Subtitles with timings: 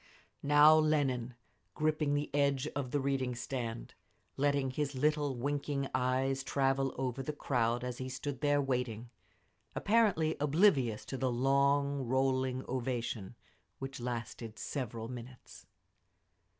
[0.41, 1.35] Now Lenin,
[1.75, 3.93] gripping the edge of the reading stand,
[4.35, 9.11] letting his little winking eyes travel over the crowd as he stood there waiting,
[9.75, 13.35] apparently oblivious to the long rolling ovation,
[13.77, 15.67] which lasted several minutes.